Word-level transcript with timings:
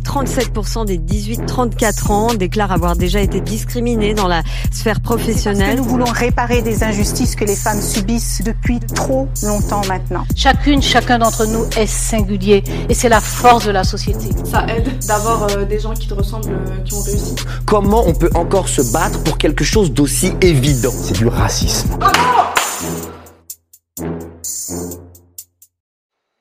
37% 0.00 0.86
des 0.86 0.98
18-34 0.98 2.12
ans 2.12 2.34
déclarent 2.34 2.72
avoir 2.72 2.96
déjà 2.96 3.20
été 3.20 3.40
discriminés 3.40 4.14
dans 4.14 4.28
la 4.28 4.42
sphère 4.70 5.00
professionnelle. 5.00 5.76
nous 5.76 5.84
voulons 5.84 6.04
réparer 6.06 6.62
des 6.62 6.82
injustices 6.84 7.36
que 7.36 7.44
les 7.44 7.56
femmes 7.56 7.80
subissent 7.80 8.42
depuis 8.44 8.80
trop 8.80 9.28
longtemps 9.42 9.82
maintenant. 9.88 10.24
Chacune, 10.36 10.82
chacun 10.82 11.18
d'entre 11.18 11.46
nous 11.46 11.64
est 11.76 11.86
singulier 11.86 12.62
et 12.88 12.94
c'est 12.94 13.08
la 13.08 13.20
force 13.20 13.66
de 13.66 13.70
la 13.70 13.84
société. 13.84 14.30
Ça 14.44 14.66
aide 14.68 14.88
d'avoir 15.06 15.48
euh, 15.50 15.64
des 15.64 15.80
gens 15.80 15.94
qui 15.94 16.08
te 16.08 16.14
ressemblent, 16.14 16.52
euh, 16.52 16.82
qui 16.84 16.94
ont 16.94 17.00
réussi. 17.00 17.34
Comment 17.66 18.04
on 18.06 18.14
peut 18.14 18.30
encore 18.34 18.68
se 18.68 18.82
battre 18.92 19.22
pour 19.24 19.38
quelque 19.38 19.64
chose 19.64 19.92
d'aussi 19.92 20.32
évident? 20.40 20.92
C'est 20.92 21.16
du 21.16 21.26
racisme. 21.26 21.98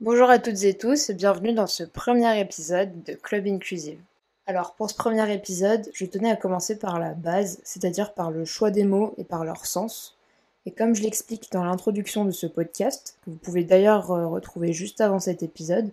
Bonjour 0.01 0.31
à 0.31 0.39
toutes 0.39 0.63
et 0.63 0.73
tous 0.73 1.11
et 1.11 1.13
bienvenue 1.13 1.53
dans 1.53 1.67
ce 1.67 1.83
premier 1.83 2.39
épisode 2.39 3.03
de 3.03 3.13
Club 3.13 3.45
Inclusive. 3.45 3.99
Alors 4.47 4.73
pour 4.73 4.89
ce 4.89 4.95
premier 4.95 5.31
épisode, 5.31 5.87
je 5.93 6.07
tenais 6.07 6.31
à 6.31 6.35
commencer 6.35 6.79
par 6.79 6.97
la 6.97 7.13
base, 7.13 7.59
c'est-à-dire 7.63 8.15
par 8.15 8.31
le 8.31 8.43
choix 8.43 8.71
des 8.71 8.83
mots 8.83 9.13
et 9.19 9.23
par 9.23 9.45
leur 9.45 9.67
sens. 9.67 10.17
Et 10.65 10.71
comme 10.71 10.95
je 10.95 11.03
l'explique 11.03 11.51
dans 11.51 11.63
l'introduction 11.63 12.25
de 12.25 12.31
ce 12.31 12.47
podcast, 12.47 13.19
que 13.23 13.29
vous 13.29 13.37
pouvez 13.37 13.63
d'ailleurs 13.63 14.09
euh, 14.09 14.25
retrouver 14.25 14.73
juste 14.73 15.01
avant 15.01 15.19
cet 15.19 15.43
épisode, 15.43 15.91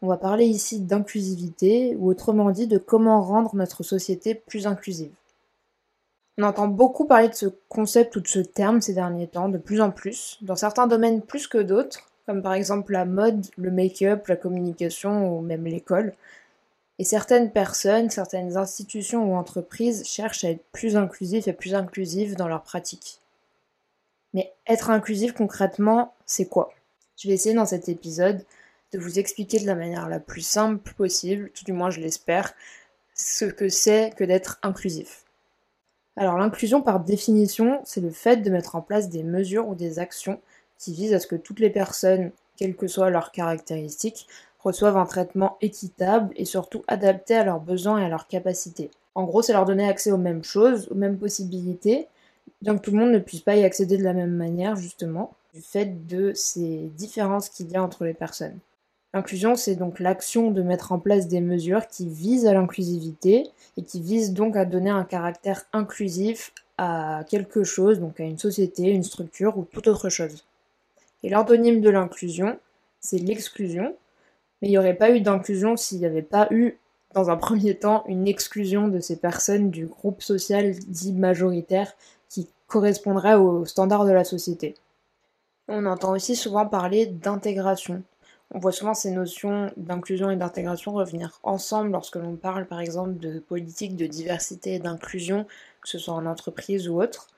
on 0.00 0.06
va 0.06 0.16
parler 0.16 0.46
ici 0.46 0.80
d'inclusivité, 0.80 1.94
ou 1.96 2.08
autrement 2.08 2.52
dit 2.52 2.66
de 2.66 2.78
comment 2.78 3.20
rendre 3.20 3.54
notre 3.54 3.82
société 3.82 4.34
plus 4.34 4.66
inclusive. 4.66 5.12
On 6.38 6.44
entend 6.44 6.68
beaucoup 6.68 7.04
parler 7.04 7.28
de 7.28 7.34
ce 7.34 7.52
concept 7.68 8.16
ou 8.16 8.20
de 8.20 8.28
ce 8.28 8.38
terme 8.38 8.80
ces 8.80 8.94
derniers 8.94 9.28
temps, 9.28 9.50
de 9.50 9.58
plus 9.58 9.82
en 9.82 9.90
plus, 9.90 10.38
dans 10.40 10.56
certains 10.56 10.86
domaines 10.86 11.20
plus 11.20 11.46
que 11.46 11.58
d'autres, 11.58 12.09
comme 12.30 12.42
par 12.42 12.54
exemple 12.54 12.92
la 12.92 13.04
mode, 13.04 13.44
le 13.56 13.72
make-up, 13.72 14.28
la 14.28 14.36
communication 14.36 15.36
ou 15.36 15.40
même 15.40 15.64
l'école. 15.64 16.12
Et 17.00 17.04
certaines 17.04 17.50
personnes, 17.50 18.08
certaines 18.08 18.56
institutions 18.56 19.28
ou 19.28 19.34
entreprises 19.34 20.06
cherchent 20.06 20.44
à 20.44 20.50
être 20.50 20.62
plus 20.70 20.96
inclusifs 20.96 21.48
et 21.48 21.52
plus 21.52 21.74
inclusives 21.74 22.36
dans 22.36 22.46
leurs 22.46 22.62
pratiques. 22.62 23.18
Mais 24.32 24.52
être 24.68 24.90
inclusif 24.90 25.32
concrètement, 25.32 26.14
c'est 26.24 26.46
quoi? 26.46 26.72
Je 27.18 27.26
vais 27.26 27.34
essayer 27.34 27.56
dans 27.56 27.66
cet 27.66 27.88
épisode 27.88 28.44
de 28.92 29.00
vous 29.00 29.18
expliquer 29.18 29.58
de 29.58 29.66
la 29.66 29.74
manière 29.74 30.08
la 30.08 30.20
plus 30.20 30.46
simple 30.46 30.94
possible, 30.94 31.50
tout 31.50 31.64
du 31.64 31.72
moins 31.72 31.90
je 31.90 31.98
l'espère, 31.98 32.54
ce 33.12 33.44
que 33.44 33.68
c'est 33.68 34.14
que 34.16 34.22
d'être 34.22 34.60
inclusif. 34.62 35.24
Alors 36.16 36.38
l'inclusion 36.38 36.80
par 36.80 37.00
définition, 37.00 37.80
c'est 37.84 38.00
le 38.00 38.10
fait 38.10 38.36
de 38.36 38.50
mettre 38.50 38.76
en 38.76 38.82
place 38.82 39.08
des 39.08 39.24
mesures 39.24 39.66
ou 39.66 39.74
des 39.74 39.98
actions 39.98 40.40
qui 40.80 40.94
vise 40.94 41.14
à 41.14 41.20
ce 41.20 41.26
que 41.26 41.36
toutes 41.36 41.60
les 41.60 41.70
personnes, 41.70 42.32
quelles 42.56 42.74
que 42.74 42.88
soient 42.88 43.10
leurs 43.10 43.30
caractéristiques, 43.30 44.26
reçoivent 44.58 44.96
un 44.96 45.06
traitement 45.06 45.56
équitable 45.60 46.32
et 46.36 46.44
surtout 46.44 46.82
adapté 46.88 47.36
à 47.36 47.44
leurs 47.44 47.60
besoins 47.60 47.98
et 47.98 48.04
à 48.04 48.08
leurs 48.08 48.26
capacités. 48.26 48.90
En 49.14 49.24
gros, 49.24 49.42
c'est 49.42 49.52
leur 49.52 49.66
donner 49.66 49.88
accès 49.88 50.10
aux 50.10 50.16
mêmes 50.16 50.44
choses, 50.44 50.88
aux 50.90 50.94
mêmes 50.94 51.18
possibilités, 51.18 52.08
bien 52.62 52.76
que 52.76 52.82
tout 52.82 52.90
le 52.90 52.98
monde 52.98 53.12
ne 53.12 53.18
puisse 53.18 53.40
pas 53.40 53.56
y 53.56 53.64
accéder 53.64 53.98
de 53.98 54.04
la 54.04 54.14
même 54.14 54.34
manière, 54.34 54.76
justement, 54.76 55.34
du 55.54 55.60
fait 55.60 56.06
de 56.06 56.32
ces 56.34 56.90
différences 56.96 57.48
qu'il 57.48 57.70
y 57.70 57.76
a 57.76 57.82
entre 57.82 58.04
les 58.04 58.14
personnes. 58.14 58.58
L'inclusion, 59.12 59.56
c'est 59.56 59.74
donc 59.74 59.98
l'action 59.98 60.50
de 60.50 60.62
mettre 60.62 60.92
en 60.92 60.98
place 60.98 61.26
des 61.26 61.40
mesures 61.40 61.88
qui 61.88 62.06
visent 62.06 62.46
à 62.46 62.54
l'inclusivité 62.54 63.48
et 63.76 63.82
qui 63.82 64.00
visent 64.00 64.32
donc 64.32 64.56
à 64.56 64.64
donner 64.64 64.90
un 64.90 65.04
caractère 65.04 65.64
inclusif 65.72 66.52
à 66.78 67.24
quelque 67.28 67.64
chose, 67.64 67.98
donc 67.98 68.20
à 68.20 68.24
une 68.24 68.38
société, 68.38 68.84
une 68.84 69.02
structure 69.02 69.58
ou 69.58 69.64
toute 69.64 69.88
autre 69.88 70.08
chose. 70.08 70.44
Et 71.22 71.28
l'antonyme 71.28 71.80
de 71.80 71.90
l'inclusion, 71.90 72.58
c'est 73.00 73.18
l'exclusion. 73.18 73.96
Mais 74.60 74.68
il 74.68 74.70
n'y 74.72 74.78
aurait 74.78 74.94
pas 74.94 75.10
eu 75.10 75.20
d'inclusion 75.20 75.76
s'il 75.76 75.98
n'y 75.98 76.06
avait 76.06 76.22
pas 76.22 76.48
eu, 76.50 76.78
dans 77.14 77.30
un 77.30 77.36
premier 77.38 77.74
temps, 77.74 78.04
une 78.06 78.28
exclusion 78.28 78.88
de 78.88 79.00
ces 79.00 79.16
personnes 79.16 79.70
du 79.70 79.86
groupe 79.86 80.22
social 80.22 80.72
dit 80.72 81.12
majoritaire 81.12 81.92
qui 82.28 82.48
correspondrait 82.66 83.34
aux 83.34 83.64
standards 83.64 84.04
de 84.04 84.12
la 84.12 84.24
société. 84.24 84.74
On 85.68 85.86
entend 85.86 86.12
aussi 86.12 86.36
souvent 86.36 86.66
parler 86.66 87.06
d'intégration. 87.06 88.02
On 88.52 88.58
voit 88.58 88.72
souvent 88.72 88.94
ces 88.94 89.12
notions 89.12 89.70
d'inclusion 89.76 90.30
et 90.30 90.36
d'intégration 90.36 90.92
revenir 90.92 91.38
ensemble 91.44 91.92
lorsque 91.92 92.16
l'on 92.16 92.34
parle 92.34 92.66
par 92.66 92.80
exemple 92.80 93.16
de 93.18 93.38
politique 93.38 93.94
de 93.94 94.06
diversité 94.06 94.74
et 94.74 94.78
d'inclusion, 94.80 95.46
que 95.80 95.88
ce 95.88 95.98
soit 95.98 96.14
en 96.14 96.26
entreprise 96.26 96.88
ou 96.88 97.00
autre. 97.00 97.28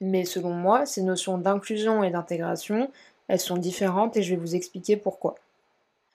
Mais 0.00 0.24
selon 0.24 0.50
moi, 0.50 0.86
ces 0.86 1.02
notions 1.02 1.38
d'inclusion 1.38 2.02
et 2.02 2.10
d'intégration, 2.10 2.90
elles 3.28 3.40
sont 3.40 3.56
différentes 3.56 4.16
et 4.16 4.22
je 4.22 4.30
vais 4.34 4.40
vous 4.40 4.54
expliquer 4.54 4.96
pourquoi. 4.96 5.36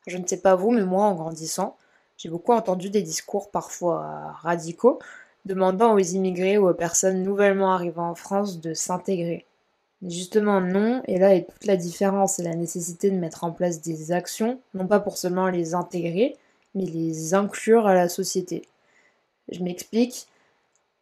Je 0.08 0.18
ne 0.18 0.28
sais 0.28 0.42
pas 0.42 0.56
vous, 0.56 0.72
mais 0.72 0.84
moi, 0.84 1.06
en 1.06 1.16
grandissant, 1.16 1.78
j'ai 2.18 2.30
beaucoup 2.30 2.54
entendu 2.54 2.90
des 2.90 3.02
discours 3.02 3.50
parfois 3.50 4.34
radicaux 4.42 5.00
demandant 5.46 5.94
aux 5.94 6.00
immigrés 6.00 6.58
ou 6.58 6.70
aux 6.70 6.74
personnes 6.74 7.24
nouvellement 7.24 7.74
arrivant 7.74 8.10
en 8.10 8.16
France 8.16 8.62
de 8.62 8.74
s'intégrer. 8.74 9.46
Justement 10.02 10.60
non, 10.60 11.02
et 11.08 11.18
là 11.18 11.34
est 11.34 11.50
toute 11.50 11.66
la 11.66 11.78
différence 11.78 12.40
et 12.40 12.44
la 12.44 12.56
nécessité 12.56 13.10
de 13.10 13.18
mettre 13.18 13.44
en 13.46 13.52
place 13.52 13.82
des 13.82 14.12
actions, 14.12 14.60
non 14.74 14.86
pas 14.86 15.00
pour 15.00 15.18
seulement 15.18 15.48
les 15.48 15.76
intégrer, 15.76 16.36
mais 16.76 16.86
les 16.86 17.34
inclure 17.34 17.88
à 17.88 17.94
la 17.94 18.10
société. 18.10 18.64
Je 19.50 19.64
m'explique, 19.64 20.28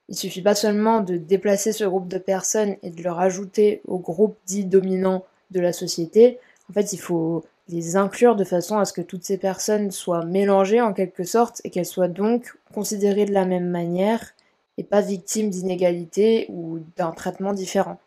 il 0.09 0.15
suffit 0.15 0.41
pas 0.41 0.55
seulement 0.55 1.01
de 1.01 1.17
déplacer 1.17 1.71
ce 1.71 1.83
groupe 1.83 2.07
de 2.07 2.19
personnes 2.19 2.75
et 2.83 2.91
de 2.91 3.01
le 3.01 3.11
rajouter 3.11 3.81
au 3.87 3.97
groupe 3.97 4.37
dit 4.45 4.65
dominant 4.65 5.23
de 5.51 5.59
la 5.59 5.73
société, 5.73 6.39
en 6.69 6.73
fait, 6.73 6.93
il 6.93 6.99
faut 6.99 7.43
les 7.69 7.95
inclure 7.95 8.35
de 8.35 8.43
façon 8.43 8.77
à 8.77 8.85
ce 8.85 8.93
que 8.93 9.01
toutes 9.01 9.23
ces 9.23 9.37
personnes 9.37 9.91
soient 9.91 10.25
mélangées 10.25 10.81
en 10.81 10.93
quelque 10.93 11.23
sorte 11.23 11.61
et 11.63 11.69
qu'elles 11.69 11.85
soient 11.85 12.07
donc 12.07 12.57
considérées 12.73 13.25
de 13.25 13.33
la 13.33 13.45
même 13.45 13.69
manière 13.69 14.33
et 14.77 14.83
pas 14.83 15.01
victimes 15.01 15.49
d'inégalités 15.49 16.47
ou 16.49 16.79
d'un 16.97 17.11
traitement 17.11 17.53
différent. 17.53 17.99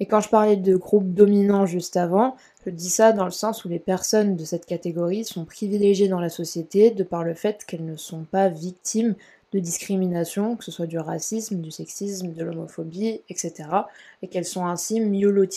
Et 0.00 0.06
quand 0.06 0.20
je 0.20 0.30
parlais 0.30 0.56
de 0.56 0.76
groupe 0.76 1.12
dominant 1.12 1.66
juste 1.66 1.96
avant, 1.98 2.34
je 2.64 2.70
dis 2.70 2.88
ça 2.88 3.12
dans 3.12 3.26
le 3.26 3.30
sens 3.30 3.64
où 3.64 3.68
les 3.68 3.78
personnes 3.78 4.34
de 4.34 4.44
cette 4.44 4.64
catégorie 4.64 5.24
sont 5.24 5.44
privilégiées 5.44 6.08
dans 6.08 6.20
la 6.20 6.30
société 6.30 6.90
de 6.90 7.04
par 7.04 7.22
le 7.22 7.34
fait 7.34 7.64
qu'elles 7.66 7.84
ne 7.84 7.96
sont 7.96 8.24
pas 8.24 8.48
victimes 8.48 9.14
de 9.52 9.58
discrimination, 9.58 10.56
que 10.56 10.64
ce 10.64 10.70
soit 10.70 10.86
du 10.86 10.98
racisme, 10.98 11.60
du 11.60 11.70
sexisme, 11.70 12.32
de 12.32 12.42
l'homophobie, 12.42 13.20
etc. 13.28 13.68
et 14.22 14.28
qu'elles 14.28 14.46
sont 14.46 14.64
ainsi 14.64 15.00
mieux. 15.00 15.48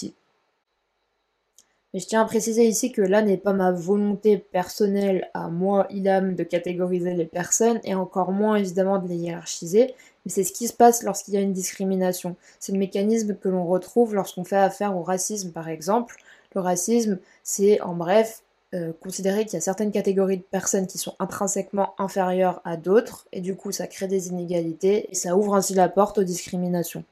Mais 1.94 2.00
je 2.00 2.08
tiens 2.08 2.22
à 2.22 2.26
préciser 2.26 2.66
ici 2.66 2.92
que 2.92 3.04
là 3.04 3.22
n'est 3.22 3.38
pas 3.38 3.54
ma 3.54 3.72
volonté 3.72 4.38
personnelle 4.38 5.30
à 5.36 5.50
moi, 5.50 5.86
Ilham, 5.92 6.36
de 6.36 6.44
catégoriser 6.44 7.14
les 7.14 7.26
personnes 7.26 7.80
et 7.84 7.94
encore 7.94 8.32
moins 8.32 8.56
évidemment 8.56 8.98
de 8.98 9.08
les 9.08 9.18
hiérarchiser, 9.18 9.94
mais 10.26 10.32
c'est 10.32 10.44
ce 10.44 10.52
qui 10.54 10.68
se 10.68 10.74
passe 10.74 11.04
lorsqu'il 11.04 11.36
y 11.36 11.38
a 11.38 11.42
une 11.42 11.54
discrimination. 11.54 12.36
C'est 12.60 12.72
le 12.72 12.80
mécanisme 12.80 13.36
que 13.36 13.50
l'on 13.50 13.68
retrouve 13.68 14.16
lorsqu'on 14.16 14.44
fait 14.44 14.56
affaire 14.56 14.98
au 14.98 15.04
racisme 15.04 15.52
par 15.52 15.70
exemple. 15.70 16.16
Le 16.56 16.62
racisme, 16.62 17.20
c'est 17.44 17.80
en 17.82 17.94
bref 17.94 18.44
euh, 18.74 18.92
considérer 19.00 19.46
qu'il 19.46 19.54
y 19.54 19.58
a 19.58 19.62
certaines 19.62 19.92
catégories 19.92 20.38
de 20.38 20.44
personnes 20.44 20.88
qui 20.88 20.98
sont 20.98 21.14
intrinsèquement 21.20 21.94
inférieures 22.00 22.60
à 22.66 22.76
d'autres, 22.76 23.28
et 23.32 23.40
du 23.40 23.56
coup 23.56 23.72
ça 23.72 23.86
crée 23.86 24.08
des 24.08 24.30
inégalités, 24.30 25.12
et 25.12 25.16
ça 25.16 25.38
ouvre 25.38 25.54
ainsi 25.54 25.76
la 25.76 25.90
porte 25.90 26.18
aux 26.18 26.24
discriminations. 26.24 27.04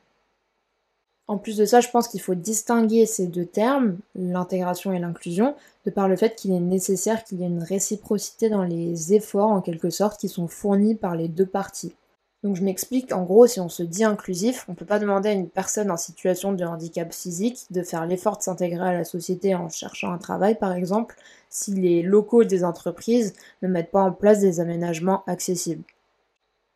En 1.32 1.38
plus 1.38 1.56
de 1.56 1.64
ça, 1.64 1.80
je 1.80 1.88
pense 1.88 2.10
qu'il 2.10 2.20
faut 2.20 2.36
distinguer 2.36 3.06
ces 3.06 3.26
deux 3.26 3.46
termes, 3.46 4.00
l'intégration 4.16 4.92
et 4.92 5.00
l'inclusion, 5.00 5.56
de 5.86 5.90
par 5.90 6.10
le 6.10 6.18
fait 6.18 6.36
qu'il 6.36 6.52
est 6.52 6.60
nécessaire 6.60 7.24
qu'il 7.24 7.40
y 7.40 7.44
ait 7.44 7.48
une 7.48 7.64
réciprocité 7.64 8.50
dans 8.50 8.66
les 8.66 9.14
efforts, 9.14 9.48
en 9.48 9.62
quelque 9.62 9.90
sorte, 9.90 10.20
qui 10.20 10.28
sont 10.28 10.50
fournis 10.50 10.94
par 10.94 11.16
les 11.16 11.30
deux 11.30 11.46
parties. 11.46 11.96
Donc 12.44 12.58
je 12.58 12.64
m'explique, 12.66 13.14
en 13.14 13.24
gros, 13.24 13.48
si 13.48 13.62
on 13.62 13.70
se 13.70 13.82
dit 13.82 14.04
inclusif, 14.04 14.66
on 14.68 14.74
ne 14.74 14.76
peut 14.76 14.84
pas 14.84 15.00
demander 15.00 15.30
à 15.30 15.32
une 15.32 15.48
personne 15.48 15.90
en 15.90 15.96
situation 15.96 16.52
de 16.52 16.66
handicap 16.66 17.14
physique 17.14 17.66
de 17.70 17.82
faire 17.82 18.06
l'effort 18.06 18.38
de 18.38 18.44
s'intégrer 18.44 18.90
à 18.90 18.94
la 18.94 19.06
société 19.06 19.56
en 19.56 19.70
cherchant 19.70 20.12
un 20.12 20.18
travail, 20.18 20.56
par 20.56 20.74
exemple, 20.74 21.16
si 21.50 21.72
les 21.72 22.02
locaux 22.02 22.44
des 22.44 22.66
entreprises 22.66 23.36
ne 23.62 23.70
mettent 23.70 23.92
pas 23.92 24.04
en 24.04 24.12
place 24.12 24.42
des 24.42 24.60
aménagements 24.60 25.24
accessibles. 25.28 25.86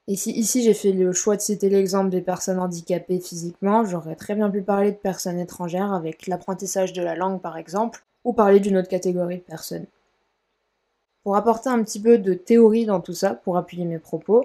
Et 0.08 0.16
si 0.16 0.32
ici 0.32 0.62
j'ai 0.62 0.76
fait 0.76 0.92
le 0.92 1.12
choix 1.14 1.36
de 1.36 1.42
citer 1.42 1.70
l'exemple 1.70 2.10
des 2.10 2.22
personnes 2.22 2.60
handicapées 2.60 3.20
physiquement, 3.20 3.86
j'aurais 3.86 4.16
très 4.16 4.36
bien 4.36 4.52
pu 4.52 4.62
parler 4.62 4.92
de 4.92 4.98
personnes 4.98 5.40
étrangères 5.40 5.94
avec 5.94 6.28
l'apprentissage 6.28 6.94
de 6.94 7.02
la 7.02 7.16
langue 7.16 7.42
par 7.42 7.58
exemple, 7.58 8.06
ou 8.24 8.34
parler 8.34 8.60
d'une 8.60 8.78
autre 8.78 8.88
catégorie 8.88 9.38
de 9.38 9.42
personnes. 9.42 9.86
Pour 11.24 11.36
apporter 11.36 11.70
un 11.70 11.82
petit 11.84 12.00
peu 12.00 12.20
de 12.20 12.36
théorie 12.36 12.86
dans 12.86 13.02
tout 13.02 13.14
ça, 13.14 13.34
pour 13.34 13.58
appuyer 13.58 13.86
mes 13.86 13.98
propos, 13.98 14.44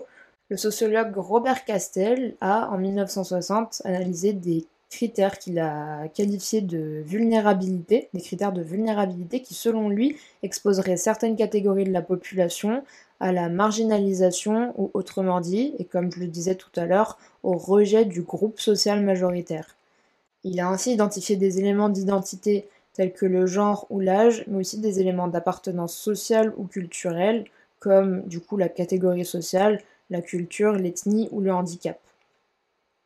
le 0.48 0.56
sociologue 0.56 1.14
Robert 1.16 1.64
Castel 1.66 2.36
a, 2.40 2.70
en 2.70 2.78
1960, 2.78 3.82
analysé 3.84 4.32
des 4.32 4.66
critères 4.88 5.38
qu'il 5.38 5.58
a 5.58 6.08
qualifiés 6.08 6.62
de 6.62 7.02
vulnérabilité, 7.04 8.08
des 8.12 8.20
critères 8.20 8.52
de 8.52 8.62
vulnérabilité 8.62 9.42
qui, 9.42 9.54
selon 9.54 9.88
lui, 9.88 10.16
exposeraient 10.42 10.96
certaines 10.96 11.36
catégories 11.36 11.84
de 11.84 11.92
la 11.92 12.02
population 12.02 12.82
à 13.20 13.32
la 13.32 13.48
marginalisation 13.48 14.74
ou 14.76 14.90
autrement 14.94 15.40
dit, 15.40 15.74
et 15.78 15.84
comme 15.84 16.10
je 16.10 16.20
le 16.20 16.26
disais 16.26 16.54
tout 16.54 16.70
à 16.76 16.86
l'heure, 16.86 17.18
au 17.42 17.52
rejet 17.52 18.06
du 18.06 18.22
groupe 18.22 18.58
social 18.58 19.02
majoritaire. 19.02 19.76
Il 20.42 20.58
a 20.58 20.68
ainsi 20.68 20.92
identifié 20.92 21.36
des 21.36 21.58
éléments 21.58 21.90
d'identité 21.90 22.66
tels 22.94 23.12
que 23.12 23.26
le 23.26 23.46
genre 23.46 23.86
ou 23.90 24.00
l'âge, 24.00 24.44
mais 24.46 24.58
aussi 24.58 24.78
des 24.78 25.00
éléments 25.00 25.28
d'appartenance 25.28 25.94
sociale 25.94 26.52
ou 26.56 26.64
culturelle, 26.64 27.44
comme 27.78 28.22
du 28.22 28.40
coup 28.40 28.56
la 28.56 28.68
catégorie 28.68 29.24
sociale, 29.24 29.80
la 30.08 30.22
culture, 30.22 30.72
l'ethnie 30.72 31.28
ou 31.30 31.40
le 31.40 31.52
handicap. 31.52 32.00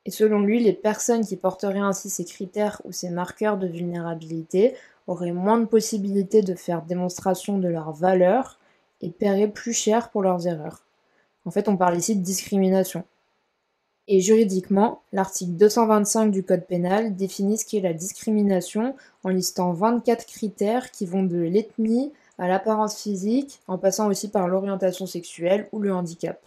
Et 0.06 0.10
selon 0.10 0.40
lui, 0.40 0.62
les 0.62 0.72
personnes 0.72 1.24
qui 1.24 1.36
porteraient 1.36 1.78
ainsi 1.78 2.08
ces 2.08 2.24
critères 2.24 2.80
ou 2.84 2.92
ces 2.92 3.10
marqueurs 3.10 3.56
de 3.56 3.66
vulnérabilité 3.66 4.74
auraient 5.06 5.32
moins 5.32 5.58
de 5.58 5.64
possibilités 5.64 6.42
de 6.42 6.54
faire 6.54 6.82
démonstration 6.82 7.58
de 7.58 7.68
leur 7.68 7.92
valeur 7.92 8.58
et 9.04 9.10
paieraient 9.10 9.48
plus 9.48 9.72
cher 9.72 10.10
pour 10.10 10.22
leurs 10.22 10.46
erreurs. 10.46 10.84
En 11.44 11.50
fait, 11.50 11.68
on 11.68 11.76
parle 11.76 11.96
ici 11.96 12.16
de 12.16 12.22
discrimination. 12.22 13.04
Et 14.06 14.20
juridiquement, 14.20 15.02
l'article 15.12 15.52
225 15.52 16.30
du 16.30 16.42
Code 16.42 16.66
pénal 16.66 17.16
définit 17.16 17.58
ce 17.58 17.64
qu'est 17.64 17.80
la 17.80 17.94
discrimination 17.94 18.94
en 19.22 19.30
listant 19.30 19.72
24 19.72 20.26
critères 20.26 20.90
qui 20.90 21.06
vont 21.06 21.22
de 21.22 21.38
l'ethnie 21.38 22.12
à 22.38 22.48
l'apparence 22.48 23.00
physique, 23.00 23.60
en 23.68 23.78
passant 23.78 24.08
aussi 24.08 24.28
par 24.28 24.48
l'orientation 24.48 25.06
sexuelle 25.06 25.68
ou 25.72 25.78
le 25.78 25.94
handicap. 25.94 26.42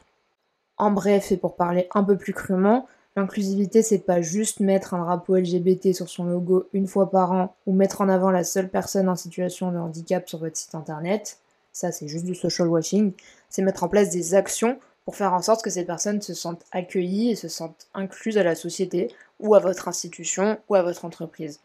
En 0.77 0.91
bref, 0.91 1.31
et 1.31 1.37
pour 1.37 1.55
parler 1.55 1.87
un 1.95 2.03
peu 2.03 2.17
plus 2.17 2.33
crûment, 2.33 2.85
l'inclusivité 3.15 3.81
c'est 3.81 3.99
pas 3.99 4.21
juste 4.21 4.59
mettre 4.59 4.93
un 4.93 5.03
drapeau 5.03 5.37
LGBT 5.37 5.93
sur 5.93 6.09
son 6.09 6.25
logo 6.25 6.67
une 6.73 6.87
fois 6.87 7.09
par 7.09 7.31
an 7.31 7.55
ou 7.65 7.73
mettre 7.73 8.01
en 8.01 8.09
avant 8.09 8.29
la 8.29 8.43
seule 8.43 8.69
personne 8.69 9.09
en 9.09 9.15
situation 9.15 9.71
de 9.71 9.77
handicap 9.77 10.29
sur 10.29 10.39
votre 10.39 10.57
site 10.57 10.75
internet. 10.75 11.39
Ça 11.77 11.91
c'est 11.91 12.07
juste 12.07 12.25
du 12.25 12.33
social 12.33 12.67
washing. 12.69 13.13
C'est 13.51 13.61
mettre 13.61 13.83
en 13.83 13.87
place 13.87 14.09
des 14.09 14.33
actions 14.33 14.79
pour 15.05 15.15
faire 15.15 15.33
en 15.33 15.43
sorte 15.43 15.63
que 15.63 15.69
ces 15.69 15.85
personnes 15.85 16.23
se 16.23 16.33
sentent 16.33 16.65
accueillies 16.71 17.29
et 17.29 17.35
se 17.35 17.47
sentent 17.47 17.87
incluses 17.93 18.39
à 18.39 18.43
la 18.43 18.55
société 18.55 19.13
ou 19.39 19.53
à 19.53 19.59
votre 19.59 19.87
institution 19.87 20.57
ou 20.69 20.73
à 20.73 20.81
votre 20.81 21.05
entreprise. 21.05 21.59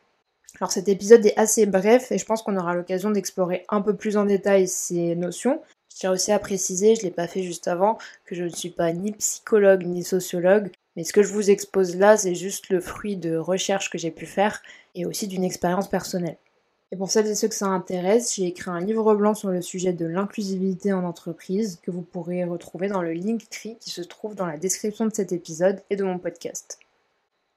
Alors 0.60 0.70
cet 0.70 0.90
épisode 0.90 1.24
est 1.24 1.38
assez 1.38 1.64
bref 1.64 2.12
et 2.12 2.18
je 2.18 2.26
pense 2.26 2.42
qu'on 2.42 2.58
aura 2.58 2.74
l'occasion 2.74 3.10
d'explorer 3.10 3.64
un 3.70 3.80
peu 3.80 3.96
plus 3.96 4.18
en 4.18 4.26
détail 4.26 4.68
ces 4.68 5.16
notions. 5.16 5.62
Je 5.90 6.00
tiens 6.00 6.12
aussi 6.12 6.30
à 6.30 6.38
préciser, 6.38 6.94
je 6.94 7.00
ne 7.00 7.04
l'ai 7.06 7.10
pas 7.10 7.26
fait 7.26 7.42
juste 7.42 7.66
avant, 7.66 7.96
que 8.26 8.34
je 8.34 8.44
ne 8.44 8.50
suis 8.50 8.68
pas 8.68 8.92
ni 8.92 9.12
psychologue 9.12 9.86
ni 9.86 10.04
sociologue, 10.04 10.70
mais 10.94 11.04
ce 11.04 11.14
que 11.14 11.22
je 11.22 11.32
vous 11.32 11.48
expose 11.48 11.96
là, 11.96 12.18
c'est 12.18 12.34
juste 12.34 12.68
le 12.68 12.80
fruit 12.80 13.16
de 13.16 13.34
recherches 13.36 13.88
que 13.88 13.96
j'ai 13.96 14.10
pu 14.10 14.26
faire 14.26 14.60
et 14.94 15.06
aussi 15.06 15.26
d'une 15.26 15.42
expérience 15.42 15.88
personnelle. 15.88 16.36
Et 16.92 16.96
pour 16.96 17.10
celles 17.10 17.26
et 17.26 17.34
ceux 17.34 17.48
que 17.48 17.54
ça 17.54 17.68
intéresse, 17.68 18.34
j'ai 18.36 18.44
écrit 18.44 18.70
un 18.70 18.78
livre 18.78 19.14
blanc 19.14 19.32
sur 19.34 19.48
le 19.48 19.62
sujet 19.62 19.94
de 19.94 20.04
l'inclusivité 20.04 20.92
en 20.92 21.04
entreprise 21.04 21.80
que 21.82 21.90
vous 21.90 22.02
pourrez 22.02 22.44
retrouver 22.44 22.88
dans 22.88 23.00
le 23.00 23.12
link 23.12 23.40
Linktree 23.40 23.78
qui 23.80 23.88
se 23.88 24.02
trouve 24.02 24.34
dans 24.34 24.44
la 24.44 24.58
description 24.58 25.06
de 25.06 25.14
cet 25.14 25.32
épisode 25.32 25.80
et 25.88 25.96
de 25.96 26.04
mon 26.04 26.18
podcast. 26.18 26.78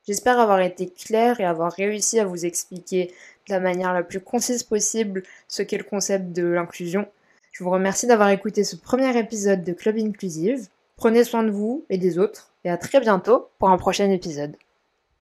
J'espère 0.07 0.39
avoir 0.39 0.61
été 0.61 0.87
clair 0.89 1.41
et 1.41 1.43
avoir 1.43 1.73
réussi 1.73 2.17
à 2.17 2.25
vous 2.25 2.45
expliquer 2.45 3.07
de 3.49 3.53
la 3.53 3.59
manière 3.59 3.91
la 3.91 4.03
plus 4.03 4.21
concise 4.21 4.63
possible 4.63 5.23
ce 5.49 5.63
qu'est 5.63 5.77
le 5.77 5.83
concept 5.83 6.31
de 6.31 6.45
l'inclusion. 6.45 7.05
Je 7.51 7.63
vous 7.63 7.71
remercie 7.71 8.07
d'avoir 8.07 8.29
écouté 8.29 8.63
ce 8.63 8.77
premier 8.77 9.17
épisode 9.17 9.65
de 9.65 9.73
Club 9.73 9.97
Inclusive. 9.97 10.69
Prenez 10.95 11.25
soin 11.25 11.43
de 11.43 11.51
vous 11.51 11.83
et 11.89 11.97
des 11.97 12.17
autres 12.19 12.53
et 12.63 12.69
à 12.69 12.77
très 12.77 13.01
bientôt 13.01 13.49
pour 13.59 13.69
un 13.69 13.77
prochain 13.77 14.09
épisode. 14.11 14.55